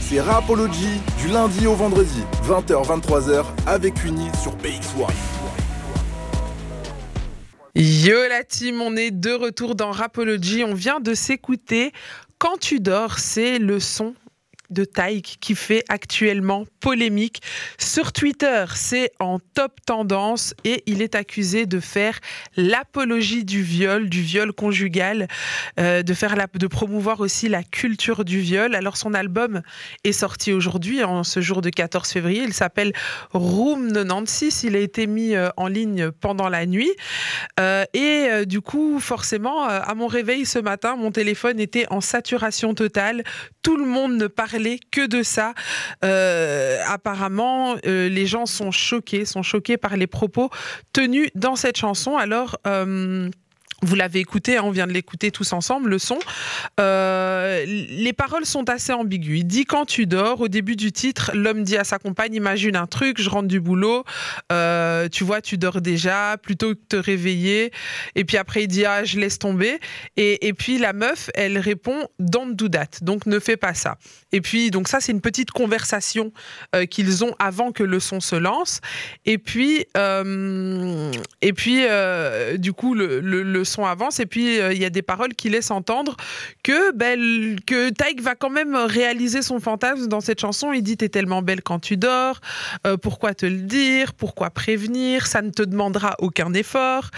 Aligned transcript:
C'est 0.00 0.20
Rapology 0.20 1.00
du 1.18 1.26
lundi 1.26 1.66
au 1.66 1.74
vendredi, 1.74 2.22
20h-23h 2.44 3.44
avec 3.66 4.04
Uni 4.04 4.28
sur 4.40 4.52
BX1. 4.58 5.10
Yo 7.74 8.16
la 8.28 8.44
team, 8.44 8.80
on 8.80 8.94
est 8.96 9.10
de 9.10 9.32
retour 9.32 9.74
dans 9.74 9.90
Rapology. 9.90 10.62
On 10.62 10.74
vient 10.74 11.00
de 11.00 11.14
s'écouter 11.14 11.92
Quand 12.38 12.58
tu 12.60 12.78
dors, 12.78 13.18
c'est 13.18 13.58
le 13.58 13.80
son 13.80 14.14
de 14.70 14.84
Taïk 14.84 15.38
qui 15.40 15.54
fait 15.54 15.84
actuellement 15.88 16.64
polémique. 16.80 17.42
Sur 17.78 18.12
Twitter, 18.12 18.64
c'est 18.74 19.12
en 19.20 19.38
top 19.38 19.72
tendance 19.86 20.54
et 20.64 20.82
il 20.86 21.02
est 21.02 21.14
accusé 21.14 21.66
de 21.66 21.80
faire 21.80 22.18
l'apologie 22.56 23.44
du 23.44 23.62
viol, 23.62 24.08
du 24.08 24.22
viol 24.22 24.52
conjugal, 24.52 25.28
euh, 25.78 26.02
de, 26.02 26.14
faire 26.14 26.34
de 26.54 26.66
promouvoir 26.66 27.20
aussi 27.20 27.48
la 27.48 27.62
culture 27.62 28.24
du 28.24 28.40
viol. 28.40 28.74
Alors 28.74 28.96
son 28.96 29.14
album 29.14 29.62
est 30.04 30.12
sorti 30.12 30.52
aujourd'hui, 30.52 31.04
en 31.04 31.24
ce 31.24 31.40
jour 31.40 31.62
de 31.62 31.70
14 31.70 32.08
février. 32.08 32.42
Il 32.42 32.52
s'appelle 32.52 32.92
Room 33.32 33.92
96. 33.92 34.64
Il 34.64 34.76
a 34.76 34.80
été 34.80 35.06
mis 35.06 35.34
euh, 35.34 35.48
en 35.56 35.68
ligne 35.68 36.10
pendant 36.10 36.48
la 36.48 36.66
nuit. 36.66 36.92
Euh, 37.60 37.84
et 37.94 38.46
du 38.46 38.60
coup, 38.60 38.98
forcément, 39.00 39.64
à 39.64 39.94
mon 39.94 40.06
réveil 40.06 40.46
ce 40.46 40.58
matin, 40.58 40.96
mon 40.96 41.10
téléphone 41.10 41.60
était 41.60 41.86
en 41.90 42.00
saturation 42.00 42.74
totale. 42.74 43.22
Tout 43.62 43.76
le 43.76 43.84
monde 43.84 44.16
ne 44.16 44.26
parlait 44.26 44.55
que 44.90 45.06
de 45.06 45.22
ça. 45.22 45.54
Euh, 46.04 46.78
apparemment, 46.86 47.76
euh, 47.86 48.08
les 48.08 48.26
gens 48.26 48.46
sont 48.46 48.70
choqués, 48.70 49.24
sont 49.24 49.42
choqués 49.42 49.76
par 49.76 49.96
les 49.96 50.06
propos 50.06 50.50
tenus 50.92 51.30
dans 51.34 51.56
cette 51.56 51.76
chanson. 51.76 52.16
Alors, 52.16 52.56
euh, 52.66 53.30
vous 53.82 53.94
l'avez 53.94 54.20
écouté, 54.20 54.56
hein, 54.56 54.62
on 54.64 54.70
vient 54.70 54.86
de 54.86 54.92
l'écouter 54.92 55.30
tous 55.30 55.52
ensemble, 55.52 55.90
le 55.90 55.98
son. 55.98 56.18
Euh, 56.80 57.62
les 57.66 58.12
paroles 58.14 58.46
sont 58.46 58.70
assez 58.70 58.92
ambiguës. 58.92 59.40
Il 59.40 59.46
dit 59.46 59.66
quand 59.66 59.84
tu 59.84 60.06
dors, 60.06 60.40
au 60.40 60.48
début 60.48 60.76
du 60.76 60.92
titre, 60.92 61.30
l'homme 61.34 61.62
dit 61.62 61.76
à 61.76 61.84
sa 61.84 61.98
compagne, 61.98 62.34
imagine 62.34 62.74
un 62.74 62.86
truc, 62.86 63.20
je 63.20 63.28
rentre 63.28 63.48
du 63.48 63.60
boulot, 63.60 64.04
euh, 64.50 65.08
tu 65.10 65.24
vois, 65.24 65.42
tu 65.42 65.58
dors 65.58 65.82
déjà, 65.82 66.38
plutôt 66.42 66.74
que 66.74 66.80
te 66.88 66.96
réveiller. 66.96 67.70
Et 68.14 68.24
puis 68.24 68.38
après, 68.38 68.62
il 68.62 68.68
dit, 68.68 68.86
ah, 68.86 69.04
je 69.04 69.18
laisse 69.18 69.38
tomber. 69.38 69.78
Et, 70.16 70.54
puis 70.54 70.78
la 70.78 70.94
meuf, 70.94 71.28
elle 71.34 71.58
répond, 71.58 72.08
don't 72.18 72.54
do 72.54 72.68
that, 72.68 73.02
donc 73.02 73.26
ne 73.26 73.38
fais 73.38 73.58
pas 73.58 73.74
ça. 73.74 73.98
Et 74.32 74.40
puis, 74.40 74.70
donc 74.70 74.88
ça, 74.88 75.00
c'est 75.00 75.12
une 75.12 75.20
petite 75.20 75.50
conversation 75.50 76.32
euh, 76.74 76.86
qu'ils 76.86 77.24
ont 77.24 77.34
avant 77.38 77.72
que 77.72 77.82
le 77.82 78.00
son 78.00 78.20
se 78.20 78.36
lance. 78.36 78.80
Et 79.26 79.36
puis, 79.36 79.84
et 81.42 81.52
puis 81.52 81.84
du 82.58 82.72
coup, 82.72 82.94
le, 82.94 83.20
le 83.20 83.65
son 83.66 83.84
avance. 83.84 84.20
Et 84.20 84.26
puis 84.26 84.60
euh, 84.60 84.72
il 84.72 84.80
y 84.80 84.84
a 84.84 84.90
des 84.90 85.02
paroles 85.02 85.34
qui 85.34 85.48
laissent 85.48 85.70
entendre 85.70 86.16
que, 86.62 86.92
ben, 86.92 87.58
que 87.66 87.90
Taïk 87.90 88.20
va 88.20 88.34
quand 88.34 88.50
même 88.50 88.74
réaliser 88.74 89.42
son 89.42 89.60
fantasme 89.60 90.06
dans 90.06 90.20
cette 90.20 90.40
chanson. 90.40 90.72
Il 90.72 90.82
dit 90.82 90.96
T'es 90.96 91.08
tellement 91.08 91.42
belle 91.42 91.62
quand 91.62 91.78
tu 91.78 91.96
dors, 91.96 92.40
euh, 92.86 92.96
pourquoi 92.96 93.34
te 93.34 93.46
le 93.46 93.58
dire, 93.58 94.14
pourquoi 94.14 94.50
prévenir, 94.50 95.26
ça 95.26 95.42
ne 95.42 95.50
te 95.50 95.62
demandera 95.62 96.14
aucun 96.18 96.52
effort. 96.54 97.10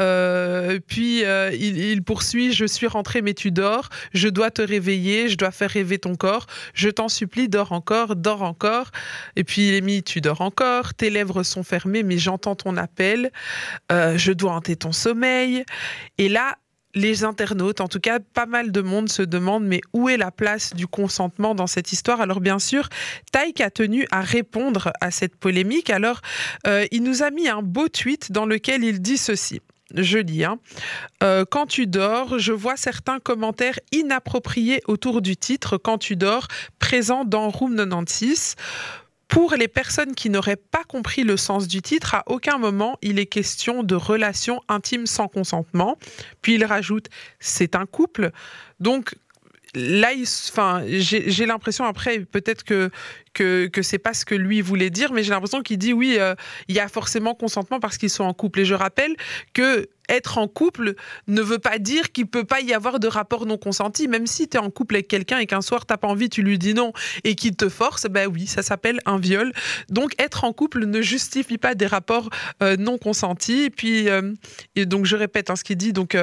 Euh, 0.00 0.78
puis 0.86 1.22
il, 1.22 2.02
poursuit 2.02 2.52
Je 2.52 2.64
suis 2.64 2.86
rentré, 2.86 3.22
mais 3.22 3.34
tu 3.34 3.50
dors, 3.50 3.88
je 4.12 4.28
dois 4.28 4.50
te 4.50 4.62
réveiller, 4.62 5.28
je 5.28 5.36
dois 5.36 5.50
faire 5.50 5.70
rêver 5.70 5.98
ton 5.98 6.14
corps, 6.14 6.46
je 6.74 6.88
t'en 6.88 7.08
supplie, 7.08 7.48
dors 7.48 7.72
encore, 7.72 8.16
dors 8.16 8.42
encore. 8.42 8.90
Et 9.36 9.44
puis 9.44 9.68
il 9.68 9.74
est 9.74 9.80
mis 9.80 10.02
Tu 10.02 10.20
dors 10.20 10.40
encore, 10.40 10.94
tes 10.94 11.10
lèvres 11.10 11.42
sont 11.42 11.62
fermées, 11.62 12.02
mais 12.02 12.18
j'entends 12.18 12.56
ton 12.56 12.76
appel, 12.76 13.30
je 13.90 14.32
dois 14.32 14.52
hanter 14.52 14.76
ton 14.76 14.92
sommeil. 14.92 15.64
Et 16.18 16.28
là, 16.28 16.56
les 16.94 17.24
internautes, 17.24 17.80
en 17.80 17.88
tout 17.88 18.00
cas 18.00 18.18
pas 18.20 18.46
mal 18.46 18.70
de 18.70 18.80
monde 18.80 19.08
se 19.08 19.22
demandent 19.22 19.64
mais 19.64 19.80
où 19.92 20.08
est 20.08 20.16
la 20.16 20.30
place 20.30 20.74
du 20.74 20.86
consentement 20.86 21.54
dans 21.54 21.66
cette 21.66 21.92
histoire? 21.92 22.20
Alors 22.20 22.40
bien 22.40 22.58
sûr, 22.58 22.88
Taïk 23.32 23.60
a 23.60 23.70
tenu 23.70 24.06
à 24.10 24.20
répondre 24.20 24.92
à 25.00 25.10
cette 25.10 25.36
polémique. 25.36 25.90
Alors 25.90 26.20
euh, 26.66 26.86
il 26.90 27.02
nous 27.02 27.22
a 27.22 27.30
mis 27.30 27.48
un 27.48 27.62
beau 27.62 27.88
tweet 27.88 28.32
dans 28.32 28.46
lequel 28.46 28.84
il 28.84 29.00
dit 29.00 29.18
ceci. 29.18 29.60
Je 29.94 30.18
lis, 30.18 30.44
hein. 30.44 30.58
Euh, 31.22 31.44
quand 31.48 31.66
tu 31.66 31.86
dors, 31.86 32.38
je 32.38 32.52
vois 32.52 32.76
certains 32.76 33.18
commentaires 33.18 33.78
inappropriés 33.92 34.80
autour 34.86 35.20
du 35.20 35.36
titre 35.36 35.76
Quand 35.76 35.98
tu 35.98 36.16
dors, 36.16 36.48
présent 36.78 37.24
dans 37.24 37.50
Room 37.50 37.76
96. 37.76 38.56
Pour 39.32 39.54
les 39.54 39.66
personnes 39.66 40.14
qui 40.14 40.28
n'auraient 40.28 40.56
pas 40.56 40.84
compris 40.84 41.24
le 41.24 41.38
sens 41.38 41.66
du 41.66 41.80
titre, 41.80 42.14
à 42.14 42.22
aucun 42.26 42.58
moment 42.58 42.98
il 43.00 43.18
est 43.18 43.24
question 43.24 43.82
de 43.82 43.94
relations 43.94 44.60
intimes 44.68 45.06
sans 45.06 45.26
consentement. 45.26 45.96
Puis 46.42 46.56
il 46.56 46.64
rajoute, 46.66 47.08
c'est 47.40 47.74
un 47.74 47.86
couple. 47.86 48.30
Donc 48.78 49.14
là, 49.74 50.10
enfin, 50.50 50.82
j'ai 50.86 51.46
l'impression 51.46 51.84
après, 51.84 52.20
peut-être 52.20 52.64
que 52.64 52.90
que, 53.34 53.66
que 53.66 53.80
c'est 53.82 53.98
pas 53.98 54.12
ce 54.12 54.26
que 54.26 54.34
lui 54.34 54.60
voulait 54.60 54.90
dire, 54.90 55.12
mais 55.12 55.22
j'ai 55.22 55.30
l'impression 55.30 55.62
qu'il 55.62 55.78
dit 55.78 55.92
oui, 55.92 56.16
euh, 56.18 56.34
il 56.68 56.74
y 56.74 56.80
a 56.80 56.88
forcément 56.88 57.34
consentement 57.34 57.80
parce 57.80 57.96
qu'ils 57.96 58.10
sont 58.10 58.24
en 58.24 58.34
couple. 58.34 58.60
Et 58.60 58.64
je 58.66 58.74
rappelle 58.74 59.16
que 59.54 59.88
être 60.08 60.36
en 60.36 60.48
couple 60.48 60.94
ne 61.28 61.40
veut 61.40 61.58
pas 61.58 61.78
dire 61.78 62.12
qu'il 62.12 62.26
peut 62.26 62.44
pas 62.44 62.60
y 62.60 62.74
avoir 62.74 63.00
de 63.00 63.08
rapport 63.08 63.46
non 63.46 63.56
consenti. 63.56 64.08
Même 64.08 64.26
si 64.26 64.48
tu 64.48 64.58
es 64.58 64.60
en 64.60 64.68
couple 64.68 64.96
avec 64.96 65.08
quelqu'un 65.08 65.38
et 65.38 65.46
qu'un 65.46 65.62
soir 65.62 65.86
t'as 65.86 65.96
pas 65.96 66.08
envie, 66.08 66.28
tu 66.28 66.42
lui 66.42 66.58
dis 66.58 66.74
non 66.74 66.92
et 67.24 67.34
qu'il 67.34 67.56
te 67.56 67.70
force, 67.70 68.06
ben 68.10 68.26
oui, 68.26 68.46
ça 68.46 68.62
s'appelle 68.62 69.00
un 69.06 69.18
viol. 69.18 69.52
Donc 69.88 70.12
être 70.20 70.44
en 70.44 70.52
couple 70.52 70.84
ne 70.84 71.00
justifie 71.00 71.56
pas 71.56 71.74
des 71.74 71.86
rapports 71.86 72.28
euh, 72.62 72.76
non 72.76 72.98
consentis. 72.98 73.62
Et 73.62 73.70
puis, 73.70 74.10
euh, 74.10 74.34
et 74.76 74.84
donc 74.84 75.06
je 75.06 75.16
répète 75.16 75.48
hein, 75.48 75.56
ce 75.56 75.64
qu'il 75.64 75.76
dit. 75.76 75.94
Donc 75.94 76.16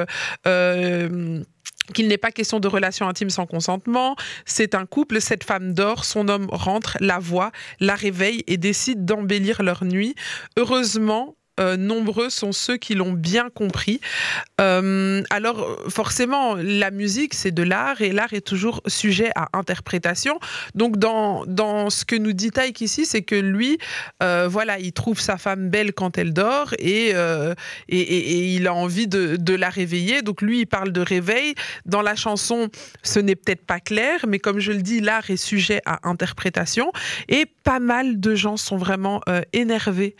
qu'il 2.00 2.08
n'est 2.08 2.16
pas 2.16 2.30
question 2.30 2.60
de 2.60 2.68
relation 2.68 3.06
intime 3.06 3.28
sans 3.28 3.44
consentement. 3.44 4.16
C'est 4.46 4.74
un 4.74 4.86
couple, 4.86 5.20
cette 5.20 5.44
femme 5.44 5.74
dort, 5.74 6.06
son 6.06 6.28
homme 6.28 6.46
rentre, 6.50 6.96
la 7.00 7.18
voit, 7.18 7.52
la 7.78 7.94
réveille 7.94 8.42
et 8.46 8.56
décide 8.56 9.04
d'embellir 9.04 9.62
leur 9.62 9.84
nuit. 9.84 10.14
Heureusement, 10.56 11.36
euh, 11.60 11.76
nombreux 11.76 12.30
sont 12.30 12.52
ceux 12.52 12.76
qui 12.76 12.94
l'ont 12.94 13.12
bien 13.12 13.50
compris. 13.50 14.00
Euh, 14.60 15.22
alors 15.30 15.78
forcément, 15.88 16.54
la 16.56 16.90
musique, 16.90 17.34
c'est 17.34 17.50
de 17.50 17.62
l'art 17.62 18.00
et 18.00 18.12
l'art 18.12 18.32
est 18.32 18.46
toujours 18.46 18.80
sujet 18.86 19.30
à 19.36 19.48
interprétation. 19.52 20.38
Donc 20.74 20.96
dans, 20.96 21.44
dans 21.46 21.90
ce 21.90 22.04
que 22.04 22.16
nous 22.16 22.32
dit 22.32 22.50
Taïk 22.50 22.80
ici, 22.80 23.04
c'est 23.04 23.22
que 23.22 23.34
lui, 23.34 23.78
euh, 24.22 24.48
voilà, 24.48 24.78
il 24.78 24.92
trouve 24.92 25.20
sa 25.20 25.36
femme 25.36 25.68
belle 25.68 25.92
quand 25.92 26.16
elle 26.18 26.32
dort 26.32 26.74
et, 26.78 27.10
et, 27.88 28.54
il 28.54 28.66
a 28.66 28.74
envie 28.74 29.06
de, 29.06 29.54
la 29.54 29.68
réveiller. 29.68 30.22
Donc 30.22 30.42
lui, 30.42 30.60
il 30.60 30.66
parle 30.66 30.92
de 30.92 31.00
réveil. 31.00 31.54
Dans 31.84 32.02
la 32.02 32.14
chanson, 32.14 32.68
ce 33.02 33.18
n'est 33.18 33.36
peut-être 33.36 33.66
pas 33.66 33.80
clair, 33.80 34.24
mais 34.26 34.38
comme 34.38 34.60
je 34.60 34.72
le 34.72 34.80
dis, 34.82 35.00
l'art 35.00 35.28
est 35.28 35.36
sujet 35.36 35.82
à 35.84 36.08
interprétation 36.08 36.92
et 37.28 37.46
pas 37.64 37.80
mal 37.80 38.20
de 38.20 38.34
gens 38.34 38.56
sont 38.56 38.76
vraiment 38.76 39.20
énervés 39.52 40.16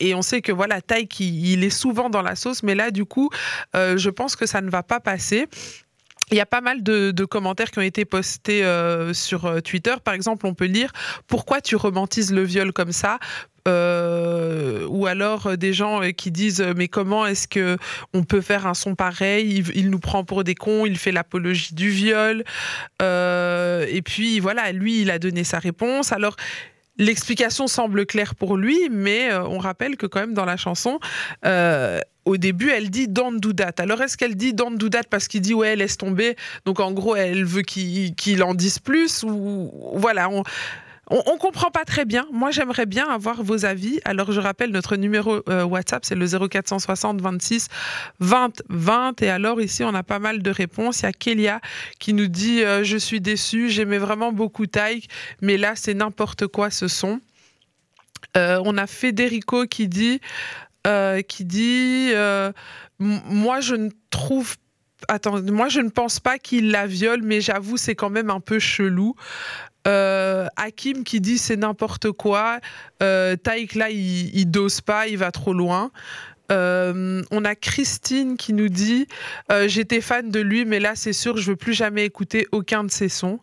et, 0.00 0.14
on 0.14 0.22
sait 0.22 0.40
que 0.40 0.52
voilà, 0.52 0.80
Taïk, 0.80 1.20
il, 1.20 1.64
est 1.64 1.70
souvent 1.70 2.10
dans 2.10 2.22
la 2.22 2.36
sauce, 2.36 2.62
mais 2.62 2.74
là, 2.74 2.90
du 2.90 3.04
coup, 3.04 3.30
euh, 3.74 3.96
je 3.96 4.10
pense 4.10 4.36
que 4.36 4.46
ça 4.46 4.60
ne 4.60 4.70
va 4.70 4.82
pas 4.82 5.00
passer. 5.00 5.46
Il 6.32 6.36
y 6.36 6.40
a 6.40 6.46
pas 6.46 6.60
mal 6.60 6.82
de, 6.82 7.24
commentaires 7.24 7.70
qui 7.70 7.78
ont 7.78 7.82
été 7.82 8.04
postés 8.04 8.64
euh, 8.64 9.12
sur 9.12 9.44
euh, 9.44 9.60
Twitter. 9.60 9.94
Par 10.02 10.14
exemple, 10.14 10.46
on 10.46 10.54
peut 10.54 10.64
lire 10.64 10.92
Pourquoi 11.28 11.60
tu 11.60 11.76
romantises 11.76 12.32
le 12.32 12.42
viol 12.42 12.72
comme 12.72 12.92
ça? 12.92 13.18
Ou 13.68 15.06
alors 15.06 15.56
des 15.56 15.72
gens 15.72 16.00
qui 16.16 16.30
disent 16.30 16.64
mais 16.76 16.86
comment 16.86 17.26
est-ce 17.26 17.48
que 17.48 17.76
on 18.14 18.22
peut 18.22 18.40
faire 18.40 18.64
un 18.64 18.74
son 18.74 18.94
pareil? 18.94 19.64
Il, 19.74 19.90
nous 19.90 19.98
prend 19.98 20.22
pour 20.22 20.44
des 20.44 20.54
cons, 20.54 20.86
il 20.86 20.96
fait 20.96 21.10
l'apologie 21.10 21.74
du 21.74 21.90
viol 21.90 22.44
et 23.00 24.02
puis 24.04 24.38
voilà 24.38 24.70
lui 24.70 25.00
il 25.00 25.10
a 25.10 25.18
donné 25.18 25.42
sa 25.42 25.58
réponse 25.58 26.12
alors 26.12 26.36
L'explication 26.98 27.66
semble 27.66 28.06
claire 28.06 28.34
pour 28.34 28.56
lui, 28.56 28.88
mais 28.90 29.30
euh, 29.30 29.44
on 29.44 29.58
rappelle 29.58 29.96
que 29.96 30.06
quand 30.06 30.20
même 30.20 30.34
dans 30.34 30.44
la 30.44 30.56
chanson, 30.56 30.98
euh, 31.44 32.00
au 32.24 32.36
début, 32.36 32.70
elle 32.70 32.90
dit 32.90 33.06
don't 33.06 33.38
do 33.38 33.52
that. 33.52 33.74
Alors 33.78 34.02
est-ce 34.02 34.16
qu'elle 34.16 34.34
dit 34.34 34.52
don't 34.52 34.76
do 34.76 34.88
that 34.88 35.04
parce 35.08 35.28
qu'il 35.28 35.40
dit 35.40 35.54
ouais 35.54 35.76
laisse 35.76 35.96
tomber, 35.96 36.36
donc 36.64 36.80
en 36.80 36.92
gros 36.92 37.14
elle 37.14 37.44
veut 37.44 37.62
qu'il 37.62 38.42
en 38.42 38.54
dise 38.54 38.78
plus 38.78 39.22
ou 39.22 39.70
voilà 39.94 40.28
on, 41.08 41.22
on, 41.26 41.38
comprend 41.38 41.70
pas 41.70 41.84
très 41.84 42.04
bien. 42.04 42.26
Moi, 42.32 42.50
j'aimerais 42.50 42.86
bien 42.86 43.08
avoir 43.08 43.42
vos 43.42 43.64
avis. 43.64 44.00
Alors, 44.04 44.32
je 44.32 44.40
rappelle, 44.40 44.70
notre 44.70 44.96
numéro 44.96 45.40
euh, 45.48 45.64
WhatsApp, 45.64 46.04
c'est 46.04 46.16
le 46.16 46.26
0460 46.26 47.20
26 47.20 47.68
20 48.20 48.62
20. 48.68 49.22
Et 49.22 49.30
alors, 49.30 49.60
ici, 49.60 49.84
on 49.84 49.94
a 49.94 50.02
pas 50.02 50.18
mal 50.18 50.42
de 50.42 50.50
réponses. 50.50 51.00
Il 51.00 51.04
y 51.04 51.06
a 51.06 51.12
Kélia 51.12 51.60
qui 51.98 52.12
nous 52.12 52.26
dit 52.26 52.64
euh, 52.64 52.82
Je 52.82 52.96
suis 52.96 53.20
déçue, 53.20 53.70
j'aimais 53.70 53.98
vraiment 53.98 54.32
beaucoup 54.32 54.66
Taïk, 54.66 55.08
mais 55.40 55.56
là, 55.56 55.76
c'est 55.76 55.94
n'importe 55.94 56.48
quoi 56.48 56.70
ce 56.70 56.88
son. 56.88 57.20
Euh, 58.36 58.60
on 58.64 58.76
a 58.76 58.86
Federico 58.86 59.66
qui 59.66 59.88
dit 59.88 60.20
qui 61.26 61.44
dit 61.44 62.12
Moi, 62.98 63.60
je 63.60 63.74
ne 63.74 63.90
trouve 64.10 64.56
Attends, 65.08 65.40
moi 65.42 65.68
je 65.68 65.80
ne 65.80 65.90
pense 65.90 66.20
pas 66.20 66.38
qu'il 66.38 66.70
la 66.70 66.86
viole, 66.86 67.20
mais 67.22 67.40
j'avoue 67.40 67.76
c'est 67.76 67.94
quand 67.94 68.08
même 68.10 68.30
un 68.30 68.40
peu 68.40 68.58
chelou. 68.58 69.14
Euh, 69.86 70.46
Hakim 70.56 71.04
qui 71.04 71.20
dit 71.20 71.38
c'est 71.38 71.56
n'importe 71.56 72.10
quoi. 72.12 72.60
Euh, 73.02 73.36
Taïk 73.36 73.74
là, 73.74 73.90
il, 73.90 74.36
il, 74.36 74.50
dose 74.50 74.80
pas, 74.80 75.06
il 75.06 75.18
va 75.18 75.30
trop 75.30 75.52
loin. 75.52 75.90
Euh, 76.52 77.22
on 77.30 77.44
a 77.44 77.54
Christine 77.54 78.36
qui 78.36 78.52
nous 78.52 78.68
dit 78.68 79.06
euh, 79.50 79.68
J'étais 79.68 80.00
fan 80.00 80.30
de 80.30 80.40
lui, 80.40 80.64
mais 80.64 80.80
là, 80.80 80.92
c'est 80.94 81.12
sûr, 81.12 81.36
je 81.36 81.50
veux 81.50 81.56
plus 81.56 81.74
jamais 81.74 82.04
écouter 82.04 82.46
aucun 82.52 82.84
de 82.84 82.90
ses 82.90 83.08
sons. 83.08 83.40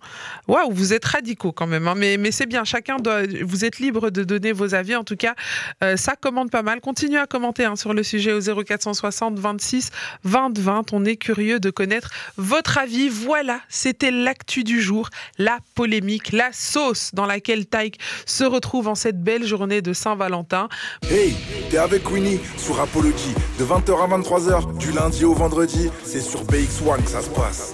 Waouh, 0.48 0.72
vous 0.72 0.94
êtes 0.94 1.06
radicaux 1.06 1.52
quand 1.52 1.68
même, 1.68 1.88
hein. 1.88 1.96
mais, 1.96 2.32
c'est 2.32 2.46
bien. 2.46 2.64
Chacun 2.64 2.98
doit. 2.98 3.22
Vous 3.42 3.66
êtes 3.66 3.80
libre 3.80 4.10
de 4.10 4.24
donner 4.24 4.52
vos 4.52 4.74
avis. 4.74 4.96
En 4.96 5.04
tout 5.04 5.16
cas, 5.16 5.36
euh, 5.84 5.98
ça 5.98 6.16
commente 6.16 6.52
pas 6.52 6.64
mal. 6.64 6.82
Continuez 6.82 7.20
à 7.20 7.28
commenter 7.28 7.66
hein, 7.66 7.76
sur 7.76 7.94
le 7.94 8.04
sujet 8.04 8.34
au 8.34 8.40
0460 8.40 9.38
26 9.38 9.90
20 10.24 10.58
20. 10.58 10.94
On 10.94 11.06
est 11.06 11.18
curieux 11.18 11.60
de 11.60 11.70
connaître 11.70 12.12
votre 12.38 12.78
avis. 12.78 13.10
Voilà, 13.10 13.60
c'était 13.70 14.12
l'actu 14.12 14.64
du 14.64 14.82
jour, 14.82 15.10
la 15.38 15.60
polémique, 15.76 16.32
la 16.32 16.52
sauce 16.52 17.12
dans 17.14 17.26
laquelle 17.26 17.66
Taïk 17.66 18.00
se 18.26 18.44
retrouve 18.44 18.88
en 18.88 18.96
cette 18.96 19.22
belle 19.22 19.46
journée 19.46 19.82
de 19.82 19.94
Saint-Valentin. 19.94 20.70
Hey, 21.10 21.36
t'es 21.70 21.78
avec 21.78 22.10
Winnie 22.10 22.40
De 22.96 23.66
20h 23.66 24.04
à 24.04 24.18
23h 24.20 24.78
du 24.78 24.92
lundi 24.92 25.26
au 25.26 25.34
vendredi. 25.34 25.90
C'est 26.06 26.22
sur 26.22 26.44
BX1 26.44 27.04
que 27.04 27.10
ça 27.10 27.24
se 27.24 27.30
passe. 27.30 27.74